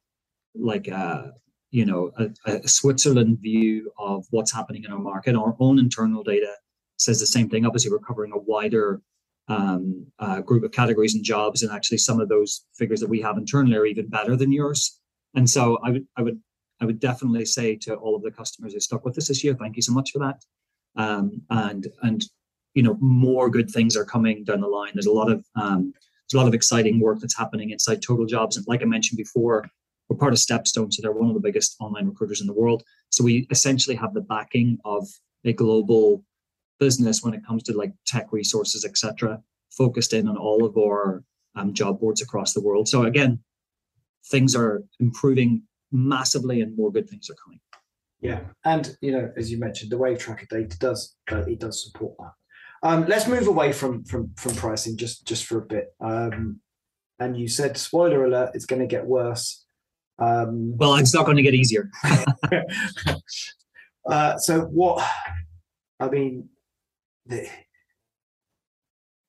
[0.56, 1.32] like a uh,
[1.72, 5.36] you know a, a, Switzerland view of what's happening in our market.
[5.36, 6.54] Our own internal data
[6.98, 7.66] says the same thing.
[7.66, 9.02] Obviously, we're covering a wider
[9.48, 13.22] um, uh, group of categories and jobs, and actually some of those figures that we
[13.22, 15.00] have internally are even better than yours.
[15.36, 16.40] And so I would I would
[16.82, 19.56] I would definitely say to all of the customers who stuck with us this year,
[19.56, 20.44] thank you so much for that.
[20.96, 22.24] Um, and and
[22.74, 24.92] you know more good things are coming down the line.
[24.94, 28.26] There's a lot of um, there's a lot of exciting work that's happening inside Total
[28.26, 29.70] Jobs, and like I mentioned before,
[30.10, 32.84] we're part of Stepstone, so they're one of the biggest online recruiters in the world.
[33.10, 35.08] So we essentially have the backing of
[35.44, 36.24] a global
[36.80, 39.42] business when it comes to like tech resources, etc.,
[39.72, 41.24] focused in on all of our
[41.56, 42.88] um, job boards across the world.
[42.88, 43.40] So again,
[44.30, 47.60] things are improving massively, and more good things are coming.
[48.20, 51.84] Yeah, and you know, as you mentioned, the Wave Tracker data does uh, it does
[51.84, 52.32] support that.
[52.84, 55.94] Um, let's move away from from from pricing just just for a bit.
[56.00, 56.62] Um,
[57.20, 59.66] and you said, spoiler alert, it's going to get worse.
[60.20, 61.90] Um, well, it's not going to get easier.
[64.10, 65.08] uh, so what?
[66.00, 66.50] I mean,
[67.26, 67.48] the,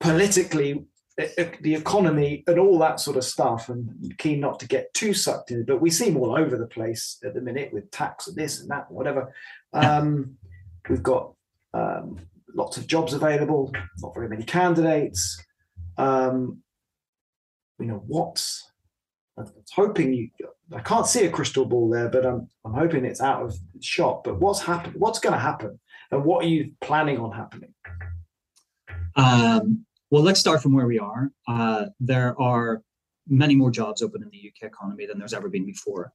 [0.01, 0.85] politically,
[1.16, 5.51] the economy and all that sort of stuff, and keen not to get too sucked
[5.51, 5.64] in.
[5.64, 8.70] But we seem all over the place at the minute with tax and this and
[8.70, 9.35] that, whatever.
[9.72, 10.37] Um,
[10.88, 11.33] we've got
[11.74, 12.18] um,
[12.55, 15.42] lots of jobs available, not very many candidates.
[15.96, 16.62] Um,
[17.79, 18.67] you know what's
[19.38, 20.31] I was hoping you.
[20.74, 24.24] I can't see a crystal ball there, but I'm I'm hoping it's out of shot.
[24.24, 24.94] But what's happened?
[24.96, 25.79] What's going to happen,
[26.11, 27.74] and what are you planning on happening?
[29.16, 31.31] Um, well, let's start from where we are.
[31.46, 32.83] Uh, there are
[33.29, 36.12] many more jobs open in the UK economy than there's ever been before.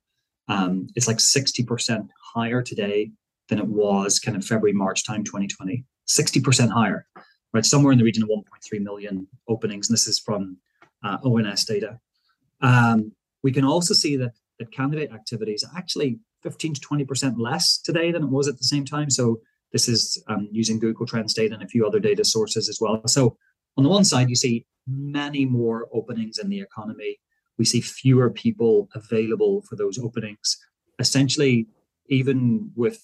[0.48, 3.12] Um, it's like 60% higher today
[3.50, 5.86] than it was kind of February, March time 2020.
[6.10, 7.06] 60% higher,
[7.54, 7.66] right?
[7.66, 9.90] Somewhere in the region of 1.3 million openings.
[9.90, 10.58] And this is from
[11.04, 12.00] uh, ONS data.
[12.64, 13.12] Um,
[13.44, 18.12] we can also see that, that candidate activity is actually 15 to 20% less today
[18.12, 19.10] than it was at the same time.
[19.10, 22.80] So this is um, using Google Trends data and a few other data sources as
[22.80, 23.06] well.
[23.08, 23.38] So
[23.78, 27.20] on the one side, you see many more openings in the economy.
[27.58, 30.58] We see fewer people available for those openings.
[31.00, 31.68] Essentially,
[32.08, 33.04] even with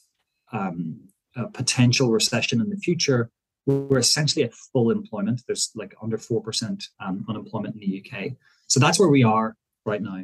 [0.52, 1.00] um,
[1.36, 3.30] a potential recession in the future,
[3.66, 5.44] we're essentially at full employment.
[5.46, 8.34] There's like under 4% um, unemployment in the UK.
[8.70, 9.56] So that's where we are
[9.86, 10.24] right now.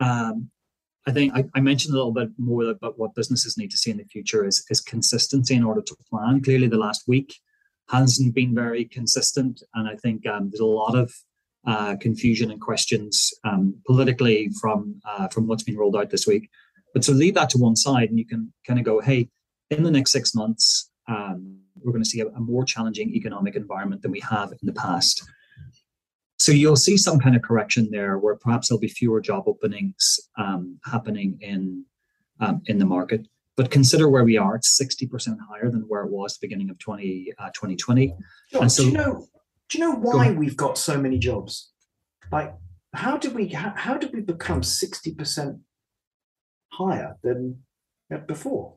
[0.00, 0.50] Um,
[1.06, 3.90] I think I, I, mentioned a little bit more about what businesses need to see
[3.90, 6.42] in the future is, is consistency in order to plan.
[6.42, 7.34] Clearly, the last week
[7.88, 11.12] hasn't been very consistent, and I think um, there's a lot of
[11.66, 16.48] uh, confusion and questions um, politically from uh, from what's been rolled out this week.
[16.94, 19.28] But to leave that to one side, and you can kind of go, hey,
[19.70, 23.56] in the next six months, um, we're going to see a, a more challenging economic
[23.56, 25.22] environment than we have in the past
[26.50, 30.18] so you'll see some kind of correction there where perhaps there'll be fewer job openings
[30.36, 31.84] um, happening in
[32.40, 33.28] um, in the market.
[33.56, 36.68] But consider where we are; it's sixty percent higher than where it was the beginning
[36.68, 38.16] of 20, uh, 2020.
[38.52, 39.28] John, so, do you know?
[39.68, 41.70] Do you know why we've got so many jobs?
[42.32, 42.52] Like,
[42.94, 43.46] how did we?
[43.48, 45.58] How, how did we become sixty percent
[46.72, 47.60] higher than
[48.26, 48.74] before?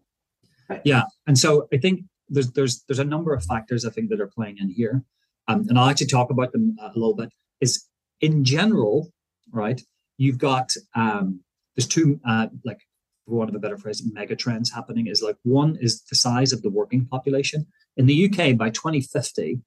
[0.83, 4.21] Yeah, and so I think there's there's there's a number of factors I think that
[4.21, 5.03] are playing in here,
[5.47, 7.33] um, and I'll actually talk about them a little bit.
[7.63, 7.88] Is
[8.19, 9.12] in general,
[9.52, 9.80] right?
[10.17, 11.39] You've got um,
[11.76, 12.82] there's two uh, like
[13.26, 15.08] for want of a better phrase, mega trends happening.
[15.08, 17.65] Is like one is the size of the working population
[17.97, 19.60] in the UK by 2050.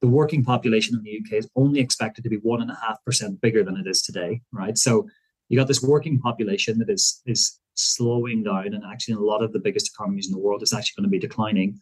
[0.00, 2.98] The working population in the UK is only expected to be one and a half
[3.04, 4.76] percent bigger than it is today, right?
[4.76, 5.08] So
[5.48, 9.42] you got this working population that is is slowing down, and actually in a lot
[9.42, 11.80] of the biggest economies in the world is actually going to be declining.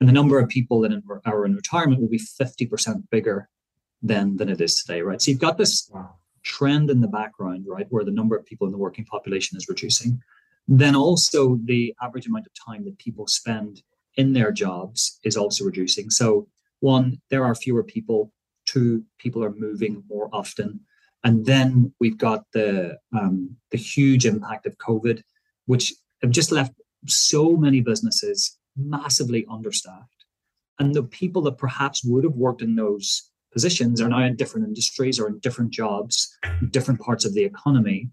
[0.00, 0.92] And the number of people that
[1.24, 3.48] are in retirement will be 50% bigger
[4.02, 5.20] than, than it is today, right?
[5.20, 5.90] So you've got this
[6.42, 9.68] trend in the background, right, where the number of people in the working population is
[9.68, 10.20] reducing.
[10.66, 13.82] Then also the average amount of time that people spend
[14.16, 16.10] in their jobs is also reducing.
[16.10, 16.48] So
[16.80, 18.32] one, there are fewer people.
[18.66, 20.80] Two, people are moving more often.
[21.24, 25.22] And then we've got the um, the huge impact of COVID,
[25.66, 26.72] which have just left
[27.06, 30.24] so many businesses massively understaffed.
[30.78, 34.66] And the people that perhaps would have worked in those positions are now in different
[34.66, 36.36] industries or in different jobs,
[36.70, 38.10] different parts of the economy.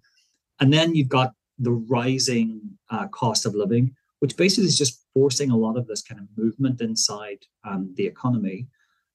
[0.60, 5.52] And then you've got the rising uh, cost of living, which basically is just forcing
[5.52, 8.68] a lot of this kind of movement inside um, the economy.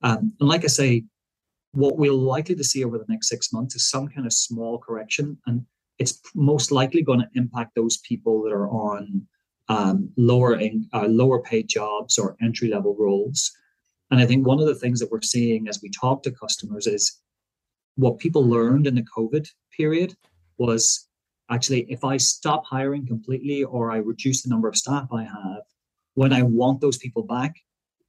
[0.02, 1.04] Um, and like I say,
[1.72, 4.78] what we're likely to see over the next six months is some kind of small
[4.78, 5.64] correction, and
[5.98, 9.26] it's most likely going to impact those people that are on
[9.68, 13.52] um, lower in, uh, lower paid jobs or entry level roles.
[14.10, 16.86] And I think one of the things that we're seeing as we talk to customers
[16.86, 17.20] is
[17.96, 20.14] what people learned in the COVID period
[20.58, 21.08] was
[21.50, 25.62] actually if I stop hiring completely or I reduce the number of staff I have,
[26.14, 27.54] when I want those people back,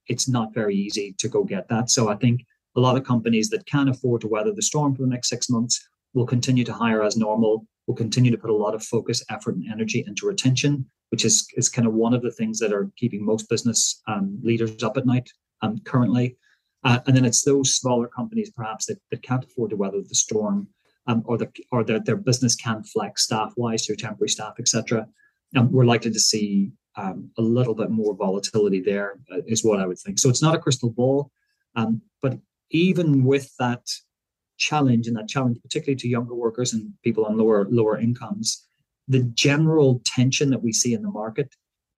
[0.07, 1.89] it's not very easy to go get that.
[1.89, 2.41] So I think
[2.75, 5.49] a lot of companies that can afford to weather the storm for the next six
[5.49, 9.23] months will continue to hire as normal, will continue to put a lot of focus,
[9.29, 12.73] effort, and energy into retention, which is, is kind of one of the things that
[12.73, 15.29] are keeping most business um, leaders up at night
[15.61, 16.37] um, currently.
[16.83, 20.15] Uh, and then it's those smaller companies perhaps that, that can't afford to weather the
[20.15, 20.67] storm
[21.07, 25.07] um, or, the, or their, their business can flex staff wise through temporary staff, etc.
[25.55, 29.79] Um, we're likely to see um, a little bit more volatility there, uh, is what
[29.79, 30.19] I would think.
[30.19, 31.31] So it's not a crystal ball,
[31.75, 32.37] um, but
[32.71, 33.87] even with that
[34.57, 38.67] challenge and that challenge, particularly to younger workers and people on lower lower incomes,
[39.07, 41.55] the general tension that we see in the market,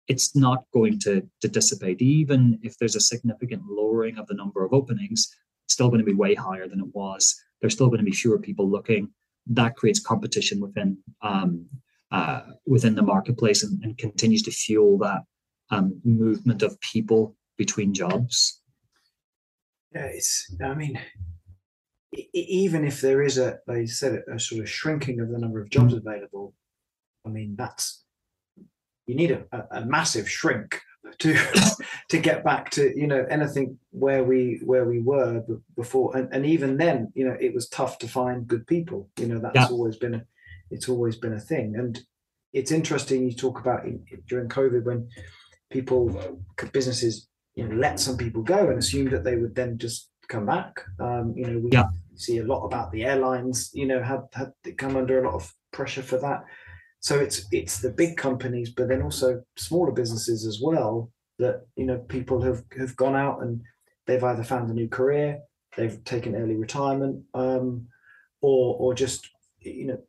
[0.08, 2.02] it's not going to, to dissipate.
[2.02, 5.34] Even if there's a significant lowering of the number of openings,
[5.66, 7.36] it's still going to be way higher than it was.
[7.62, 9.10] There's still going to be fewer people looking.
[9.48, 11.66] That creates competition within um,
[12.12, 15.22] uh, within the marketplace and, and continues to fuel that
[15.72, 18.62] um, movement of people between jobs.
[19.94, 20.56] Yeah, it's.
[20.64, 21.00] I mean,
[22.34, 25.70] even if there is a, they said a, sort of shrinking of the number of
[25.70, 26.08] jobs mm-hmm.
[26.08, 26.54] available,
[27.26, 28.03] I mean that's
[29.06, 30.80] you need a, a, massive shrink
[31.20, 31.38] to
[32.10, 35.44] to get back to you know anything where we where we were
[35.76, 39.10] before, and, and even then you know it was tough to find good people.
[39.18, 39.68] You know that's yeah.
[39.68, 40.26] always been a
[40.72, 42.00] it's always been a thing, and
[42.54, 45.10] it's interesting you talk about in, during COVID when
[45.70, 46.40] people
[46.72, 50.46] businesses you know let some people go and assume that they would then just come
[50.46, 50.82] back.
[51.00, 51.86] Um, you know, we yeah.
[52.16, 53.72] see a lot about the airlines.
[53.74, 56.44] You know, had had come under a lot of pressure for that.
[57.04, 61.12] So it's it's the big companies, but then also smaller businesses as well.
[61.38, 63.62] That you know people have have gone out and
[64.08, 65.40] they've either found a new career,
[65.76, 67.88] they've taken early retirement, um,
[68.42, 70.00] or or just you know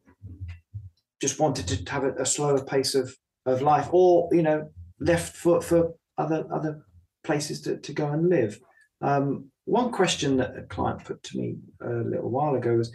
[1.20, 5.36] just wanted to have a, a slower pace of of life, or you know left
[5.36, 6.84] for for other other
[7.24, 8.60] places to, to go and live.
[9.00, 12.92] Um, one question that a client put to me a little while ago was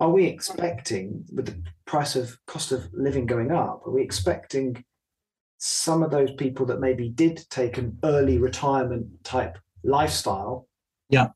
[0.00, 4.82] Are we expecting, with the price of cost of living going up, are we expecting
[5.58, 10.66] some of those people that maybe did take an early retirement type lifestyle?
[11.10, 11.28] Yeah.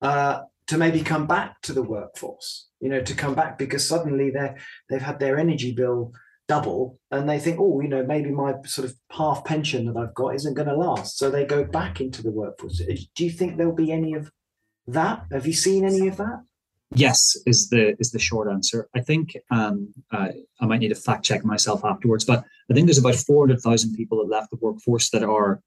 [0.00, 4.30] Uh, to maybe come back to the workforce, you know, to come back because suddenly
[4.30, 4.56] they're
[4.88, 6.12] they've had their energy bill
[6.48, 10.14] double and they think oh you know maybe my sort of half pension that i've
[10.14, 12.82] got isn't going to last so they go back into the workforce
[13.14, 14.30] do you think there'll be any of
[14.86, 16.42] that have you seen any of that
[16.94, 20.28] yes is the is the short answer i think um, uh,
[20.60, 24.18] i might need to fact check myself afterwards but i think there's about 400000 people
[24.18, 25.60] that left the workforce that are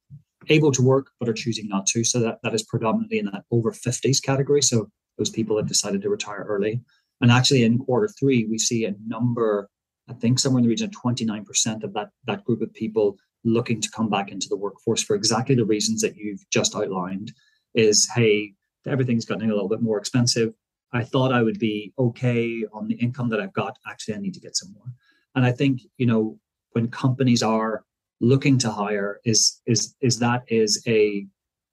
[0.50, 3.44] able to work but are choosing not to so that that is predominantly in that
[3.52, 6.82] over 50s category so those people have decided to retire early.
[7.22, 9.70] And actually, in quarter three, we see a number,
[10.10, 13.80] I think somewhere in the region of 29% of that, that group of people looking
[13.80, 17.32] to come back into the workforce for exactly the reasons that you've just outlined
[17.74, 18.54] is, hey,
[18.88, 20.54] everything's getting a little bit more expensive.
[20.96, 23.78] I thought I would be okay on the income that I've got.
[23.88, 24.90] Actually, I need to get some more.
[25.36, 26.40] And I think, you know,
[26.72, 27.84] when companies are
[28.22, 31.28] looking to hire, is is is that is a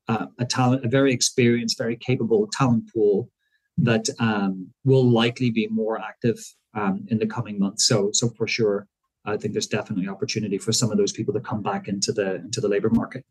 [0.09, 3.31] uh, a talent, a very experienced, very capable talent pool
[3.79, 6.39] that um, will likely be more active
[6.75, 7.87] um, in the coming months.
[7.87, 8.87] So, so for sure,
[9.25, 12.37] I think there's definitely opportunity for some of those people to come back into the
[12.37, 13.25] into the labor market.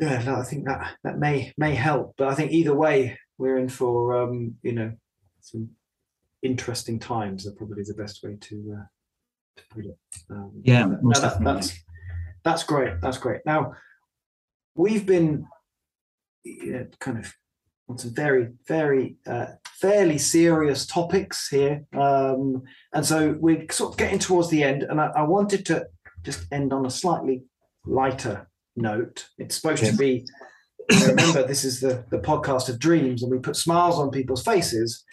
[0.00, 3.58] Yeah, no, I think that that may may help, but I think either way, we're
[3.58, 4.92] in for um, you know
[5.40, 5.70] some
[6.42, 7.46] interesting times.
[7.46, 8.86] Are probably the best way to, uh,
[9.56, 9.98] to put it.
[10.30, 11.78] Um, yeah, that, that's
[12.44, 13.00] that's great.
[13.00, 13.40] That's great.
[13.46, 13.72] Now
[14.74, 15.46] we've been
[16.44, 17.32] you know, kind of
[17.88, 21.84] on some very, very, uh, fairly serious topics here.
[21.94, 22.62] Um,
[22.92, 25.86] and so we're sort of getting towards the end, and I, I wanted to
[26.22, 27.44] just end on a slightly
[27.84, 29.26] lighter note.
[29.38, 30.26] It's supposed to be,
[30.90, 35.04] remember, this is the, the podcast of dreams, and we put smiles on people's faces.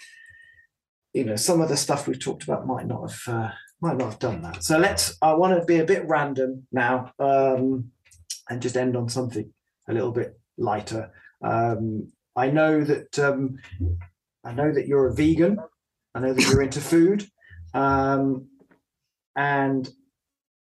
[1.14, 3.52] You know, some of the stuff we've talked about might not have uh,
[3.82, 4.64] might not have done that.
[4.64, 5.18] So let's.
[5.22, 7.92] I want to be a bit random now, um,
[8.50, 9.52] and just end on something
[9.88, 11.12] a little bit lighter.
[11.44, 13.58] Um, I know that um,
[14.44, 15.58] I know that you're a vegan.
[16.16, 17.28] I know that you're into food,
[17.74, 18.48] um,
[19.36, 19.90] and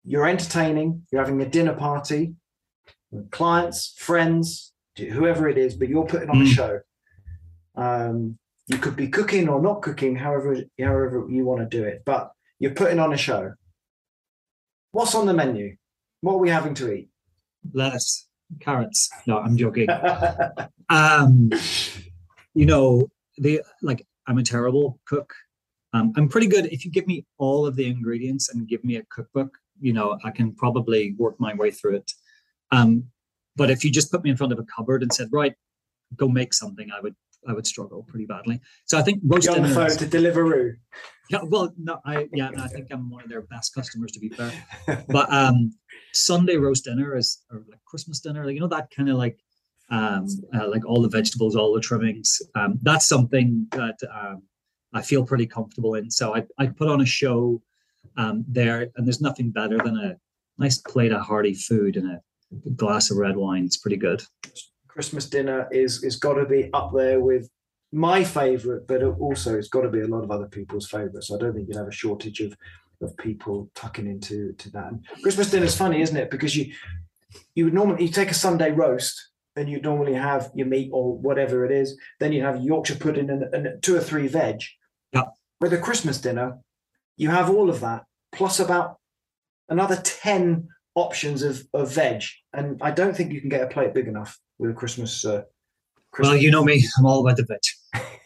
[0.04, 1.04] you're entertaining.
[1.12, 2.36] You're having a dinner party,
[3.32, 6.44] clients, friends, whoever it is, but you're putting on mm.
[6.44, 6.80] a show.
[7.76, 8.38] Um,
[8.68, 12.32] you could be cooking or not cooking, however however you want to do it, but
[12.60, 13.54] you're putting on a show.
[14.92, 15.76] What's on the menu?
[16.22, 17.10] What are we having to eat?
[17.74, 18.28] Lettuce
[18.60, 19.10] carrots.
[19.28, 19.88] No, I'm joking.
[20.90, 21.52] um,
[22.54, 25.34] you know, the like I'm a terrible cook.
[25.94, 26.66] Um, I'm pretty good.
[26.68, 30.18] If you give me all of the ingredients and give me a cookbook, you know,
[30.24, 32.12] I can probably work my way through it.
[32.72, 33.06] Um,
[33.56, 35.54] but if you just put me in front of a cupboard and said, right,
[36.16, 37.16] go make something, I would
[37.48, 38.60] I would struggle pretty badly.
[38.86, 40.76] So I think roast on the phone to Deliveroo.
[41.30, 44.30] Yeah, well, no, I yeah, I think I'm one of their best customers to be
[44.30, 44.52] fair.
[45.10, 45.74] But um,
[46.14, 49.40] Sunday roast dinner is or like Christmas dinner, like you know that kind of like
[49.90, 52.42] um, uh, like all the vegetables, all the trimmings.
[52.56, 54.44] Um, that's something that um,
[54.94, 56.10] I feel pretty comfortable in.
[56.10, 57.62] So I I put on a show
[58.18, 60.16] um, there, and there's nothing better than a
[60.58, 62.22] nice plate of hearty food and a
[62.76, 63.66] glass of red wine.
[63.66, 64.24] It's pretty good.
[64.88, 67.50] Christmas dinner is is got to be up there with
[67.92, 71.32] my favorite, but also it's got to be a lot of other people's favorites.
[71.32, 72.56] I don't think you'll have a shortage of
[73.02, 74.88] of people tucking into to that.
[74.88, 76.32] And Christmas dinner is funny, isn't it?
[76.32, 76.74] Because you
[77.56, 81.18] you would normally you take a Sunday roast and you normally have your meat or
[81.18, 81.98] whatever it is.
[82.20, 84.62] Then you have Yorkshire pudding and, and two or three veg.
[85.14, 85.24] Yeah.
[85.62, 86.60] With a Christmas dinner,
[87.18, 88.98] you have all of that plus about
[89.70, 92.24] another ten options of, of veg,
[92.54, 95.24] and I don't think you can get a plate big enough with a Christmas.
[95.24, 95.44] Uh,
[96.12, 96.34] Christmas.
[96.34, 97.60] Well, you know me; I'm all about the veg.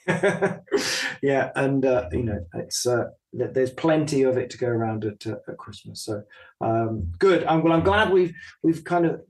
[1.22, 5.26] yeah, and uh, you know it's uh, there's plenty of it to go around at,
[5.28, 6.04] uh, at Christmas.
[6.04, 6.24] So
[6.62, 7.44] um, good.
[7.46, 7.74] I'm well.
[7.74, 9.22] I'm glad we've we've kind of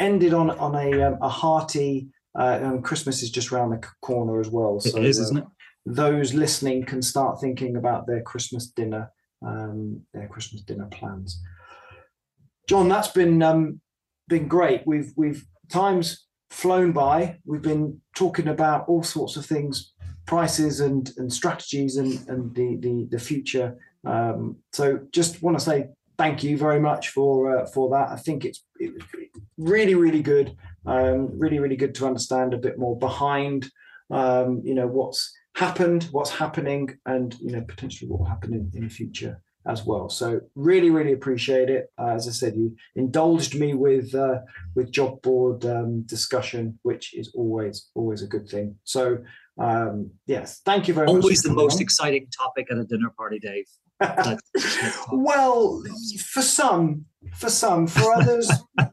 [0.00, 2.08] ended on on a um, a hearty.
[2.38, 4.78] Uh, and Christmas is just around the corner as well.
[4.78, 5.46] So, it is, isn't uh, it?
[5.86, 11.40] Those listening can start thinking about their Christmas dinner, um, their Christmas dinner plans.
[12.66, 13.80] John, that's been um,
[14.28, 14.82] been great.
[14.86, 17.38] We've we've times flown by.
[17.44, 19.92] We've been talking about all sorts of things,
[20.26, 23.78] prices and and strategies and and the the the future.
[24.04, 25.88] Um, so just want to say
[26.18, 28.08] thank you very much for uh, for that.
[28.10, 28.92] I think it's it
[29.56, 30.56] really really good.
[30.86, 33.70] Um, really really good to understand a bit more behind
[34.10, 38.72] um, you know what's happened, what's happening, and you know potentially what will happen in,
[38.74, 40.08] in the future as well.
[40.08, 41.90] So really, really appreciate it.
[41.98, 44.40] Uh, as I said, you indulged me with uh,
[44.74, 48.76] with job board um, discussion, which is always always a good thing.
[48.84, 49.18] So
[49.58, 51.24] um, yes, thank you very always much.
[51.24, 51.82] Always the most on.
[51.82, 53.66] exciting topic at a dinner party, Dave.
[55.12, 55.82] well,
[56.32, 58.50] for some, for some, for others.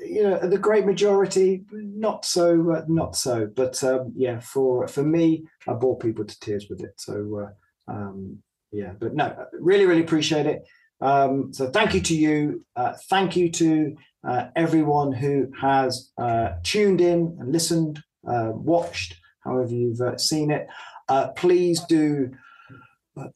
[0.00, 5.02] you know the great majority not so uh, not so but um, yeah for for
[5.02, 7.46] me i bore people to tears with it so
[7.88, 8.38] uh, um,
[8.72, 10.64] yeah but no really really appreciate it.
[11.00, 12.64] Um, so thank you to you.
[12.76, 13.96] Uh, thank you to
[14.26, 20.50] uh, everyone who has uh, tuned in and listened uh, watched however you've uh, seen
[20.50, 20.66] it.
[21.08, 22.30] Uh, please do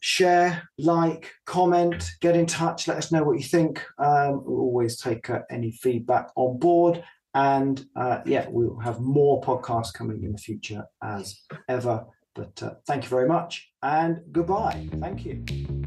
[0.00, 3.84] share like comment get in touch let us know what you think.
[3.98, 7.02] Um, we'll always take any feedback on board.
[7.34, 7.84] And
[8.24, 12.06] yeah, we'll have more podcasts coming in the future as ever.
[12.34, 14.88] But uh, thank you very much and goodbye.
[15.00, 15.83] Thank you.